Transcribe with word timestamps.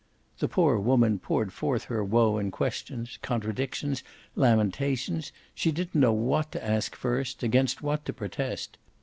The 0.39 0.47
poor 0.47 0.79
woman 0.79 1.19
poured 1.19 1.53
forth 1.53 1.83
her 1.83 2.03
woe 2.03 2.39
in 2.39 2.49
questions, 2.49 3.19
contradictions, 3.21 4.01
lamentations; 4.35 5.31
she 5.53 5.71
didn't 5.71 5.93
know 6.01 6.11
what 6.11 6.51
to 6.53 6.65
ask 6.65 6.95
first, 6.95 7.43
against 7.43 7.83
what 7.83 8.03
to 8.05 8.13
protest. 8.13 8.79